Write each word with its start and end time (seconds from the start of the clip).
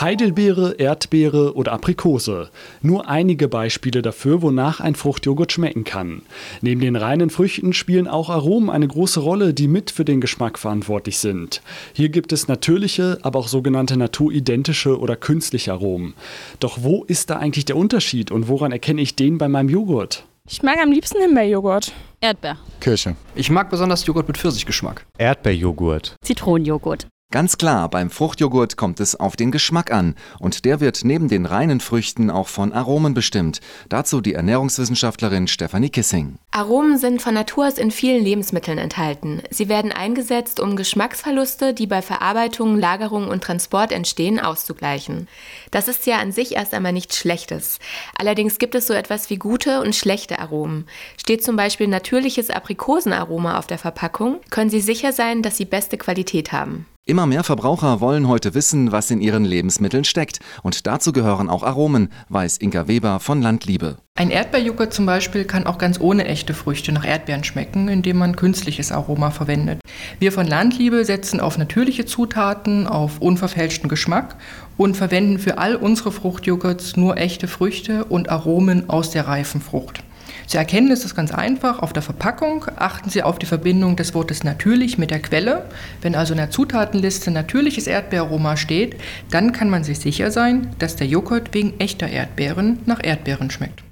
Heidelbeere, 0.00 0.72
Erdbeere 0.72 1.54
oder 1.54 1.72
Aprikose. 1.72 2.50
Nur 2.82 3.08
einige 3.08 3.48
Beispiele 3.48 4.02
dafür, 4.02 4.42
wonach 4.42 4.80
ein 4.80 4.96
Fruchtjoghurt 4.96 5.52
schmecken 5.52 5.84
kann. 5.84 6.22
Neben 6.60 6.80
den 6.80 6.96
reinen 6.96 7.30
Früchten 7.30 7.72
spielen 7.72 8.08
auch 8.08 8.28
Aromen 8.28 8.70
eine 8.70 8.88
große 8.88 9.20
Rolle, 9.20 9.54
die 9.54 9.68
mit 9.68 9.90
für 9.90 10.04
den 10.04 10.20
Geschmack 10.20 10.58
verantwortlich 10.58 11.18
sind. 11.18 11.62
Hier 11.92 12.08
gibt 12.08 12.32
es 12.32 12.48
natürliche, 12.48 13.18
aber 13.22 13.38
auch 13.38 13.48
sogenannte 13.48 13.96
naturidentische 13.96 14.98
oder 14.98 15.16
künstliche 15.16 15.72
Aromen. 15.72 16.14
Doch 16.58 16.78
wo 16.82 17.04
ist 17.04 17.30
da 17.30 17.36
eigentlich 17.36 17.64
der 17.64 17.76
Unterschied 17.76 18.30
und 18.30 18.48
woran 18.48 18.72
erkenne 18.72 19.00
ich 19.00 19.14
den 19.14 19.38
bei 19.38 19.48
meinem 19.48 19.68
Joghurt? 19.68 20.24
Ich 20.50 20.62
mag 20.62 20.78
am 20.82 20.92
liebsten 20.92 21.20
Himbeerjoghurt. 21.22 21.92
Erdbeer. 22.20 22.58
Kirsche. 22.80 23.16
Ich 23.34 23.48
mag 23.48 23.70
besonders 23.70 24.04
Joghurt 24.04 24.28
mit 24.28 24.36
Pfirsichgeschmack. 24.36 25.06
Erdbeerjoghurt. 25.16 26.16
Zitronenjoghurt. 26.22 27.06
Ganz 27.34 27.58
klar, 27.58 27.90
beim 27.90 28.10
Fruchtjoghurt 28.10 28.76
kommt 28.76 29.00
es 29.00 29.18
auf 29.18 29.34
den 29.34 29.50
Geschmack 29.50 29.90
an 29.90 30.14
und 30.38 30.64
der 30.64 30.78
wird 30.78 31.00
neben 31.02 31.26
den 31.26 31.46
reinen 31.46 31.80
Früchten 31.80 32.30
auch 32.30 32.46
von 32.46 32.72
Aromen 32.72 33.12
bestimmt. 33.12 33.60
Dazu 33.88 34.20
die 34.20 34.34
Ernährungswissenschaftlerin 34.34 35.48
Stefanie 35.48 35.90
Kissing. 35.90 36.38
Aromen 36.52 36.96
sind 36.96 37.20
von 37.20 37.34
Natur 37.34 37.66
aus 37.66 37.76
in 37.76 37.90
vielen 37.90 38.22
Lebensmitteln 38.22 38.78
enthalten. 38.78 39.42
Sie 39.50 39.68
werden 39.68 39.90
eingesetzt, 39.90 40.60
um 40.60 40.76
Geschmacksverluste, 40.76 41.74
die 41.74 41.88
bei 41.88 42.02
Verarbeitung, 42.02 42.78
Lagerung 42.78 43.26
und 43.26 43.42
Transport 43.42 43.90
entstehen, 43.90 44.38
auszugleichen. 44.38 45.26
Das 45.72 45.88
ist 45.88 46.06
ja 46.06 46.18
an 46.18 46.30
sich 46.30 46.54
erst 46.54 46.72
einmal 46.72 46.92
nichts 46.92 47.18
Schlechtes. 47.18 47.80
Allerdings 48.16 48.58
gibt 48.58 48.76
es 48.76 48.86
so 48.86 48.94
etwas 48.94 49.28
wie 49.28 49.38
gute 49.38 49.80
und 49.80 49.96
schlechte 49.96 50.38
Aromen. 50.38 50.86
Steht 51.20 51.42
zum 51.42 51.56
Beispiel 51.56 51.88
natürliches 51.88 52.50
Aprikosenaroma 52.50 53.58
auf 53.58 53.66
der 53.66 53.78
Verpackung, 53.78 54.38
können 54.50 54.70
Sie 54.70 54.80
sicher 54.80 55.12
sein, 55.12 55.42
dass 55.42 55.56
sie 55.56 55.64
beste 55.64 55.98
Qualität 55.98 56.52
haben. 56.52 56.86
Immer 57.06 57.26
mehr 57.26 57.44
Verbraucher 57.44 58.00
wollen 58.00 58.28
heute 58.28 58.54
wissen, 58.54 58.90
was 58.90 59.10
in 59.10 59.20
ihren 59.20 59.44
Lebensmitteln 59.44 60.04
steckt. 60.04 60.38
Und 60.62 60.86
dazu 60.86 61.12
gehören 61.12 61.50
auch 61.50 61.62
Aromen, 61.62 62.08
weiß 62.30 62.56
Inka 62.56 62.88
Weber 62.88 63.20
von 63.20 63.42
Landliebe. 63.42 63.98
Ein 64.14 64.30
Erdbeerjoghurt 64.30 64.94
zum 64.94 65.04
Beispiel 65.04 65.44
kann 65.44 65.66
auch 65.66 65.76
ganz 65.76 66.00
ohne 66.00 66.24
echte 66.24 66.54
Früchte 66.54 66.92
nach 66.92 67.04
Erdbeeren 67.04 67.44
schmecken, 67.44 67.88
indem 67.88 68.16
man 68.16 68.36
künstliches 68.36 68.90
Aroma 68.90 69.30
verwendet. 69.30 69.80
Wir 70.18 70.32
von 70.32 70.46
Landliebe 70.46 71.04
setzen 71.04 71.40
auf 71.40 71.58
natürliche 71.58 72.06
Zutaten, 72.06 72.86
auf 72.86 73.20
unverfälschten 73.20 73.90
Geschmack 73.90 74.36
und 74.78 74.96
verwenden 74.96 75.38
für 75.38 75.58
all 75.58 75.76
unsere 75.76 76.10
Fruchtjoghurts 76.10 76.96
nur 76.96 77.18
echte 77.18 77.48
Früchte 77.48 78.06
und 78.06 78.30
Aromen 78.30 78.88
aus 78.88 79.10
der 79.10 79.28
reifen 79.28 79.60
Frucht. 79.60 80.02
Zu 80.46 80.58
erkennen 80.58 80.90
ist 80.90 81.04
es 81.04 81.14
ganz 81.14 81.32
einfach. 81.32 81.78
Auf 81.78 81.92
der 81.92 82.02
Verpackung 82.02 82.66
achten 82.76 83.10
Sie 83.10 83.22
auf 83.22 83.38
die 83.38 83.46
Verbindung 83.46 83.96
des 83.96 84.14
Wortes 84.14 84.42
natürlich 84.42 84.98
mit 84.98 85.10
der 85.10 85.22
Quelle. 85.22 85.66
Wenn 86.02 86.14
also 86.14 86.34
in 86.34 86.38
der 86.38 86.50
Zutatenliste 86.50 87.30
natürliches 87.30 87.86
Erdbeeraroma 87.86 88.56
steht, 88.56 88.96
dann 89.30 89.52
kann 89.52 89.70
man 89.70 89.84
sich 89.84 90.00
sicher 90.00 90.30
sein, 90.30 90.74
dass 90.78 90.96
der 90.96 91.06
Joghurt 91.06 91.54
wegen 91.54 91.78
echter 91.78 92.08
Erdbeeren 92.08 92.80
nach 92.86 93.02
Erdbeeren 93.02 93.50
schmeckt. 93.50 93.83